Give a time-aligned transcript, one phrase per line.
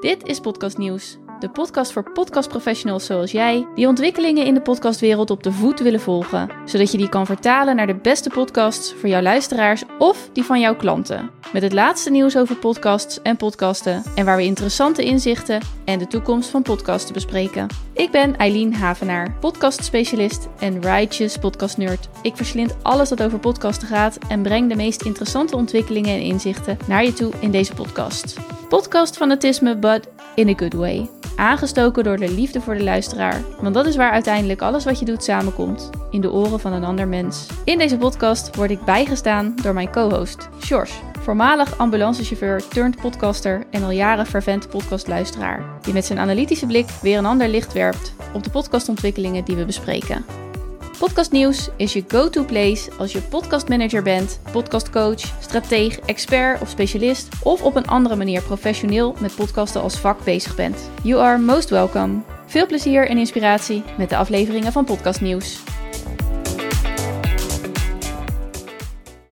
[0.00, 5.30] Dit is Podcast Nieuws, de podcast voor podcastprofessionals zoals jij, die ontwikkelingen in de podcastwereld
[5.30, 9.08] op de voet willen volgen, zodat je die kan vertalen naar de beste podcasts voor
[9.08, 11.30] jouw luisteraars of die van jouw klanten.
[11.52, 16.06] Met het laatste nieuws over podcasts en podcasten en waar we interessante inzichten en de
[16.06, 17.66] toekomst van podcasten bespreken.
[17.92, 22.08] Ik ben Eileen Havenaar, podcastspecialist en righteous podcastnerd.
[22.22, 26.78] Ik verslind alles dat over podcasten gaat en breng de meest interessante ontwikkelingen en inzichten
[26.86, 28.36] naar je toe in deze podcast.
[28.68, 31.08] Podcast fanatisme, but in a good way.
[31.36, 33.42] Aangestoken door de liefde voor de luisteraar.
[33.60, 35.90] Want dat is waar uiteindelijk alles wat je doet samenkomt.
[36.10, 37.46] In de oren van een ander mens.
[37.64, 40.92] In deze podcast word ik bijgestaan door mijn co-host, Sjors.
[41.20, 45.64] Voormalig ambulancechauffeur turned podcaster en al jaren fervent podcastluisteraar.
[45.82, 49.64] Die met zijn analytische blik weer een ander licht werpt op de podcastontwikkelingen die we
[49.64, 50.45] bespreken.
[50.98, 57.28] Podcast Nieuws is je go-to place als je podcastmanager bent, podcastcoach, strateeg, expert of specialist
[57.42, 60.90] of op een andere manier professioneel met podcasten als vak bezig bent.
[61.02, 62.20] You are most welcome.
[62.46, 65.58] Veel plezier en inspiratie met de afleveringen van Podcast Nieuws.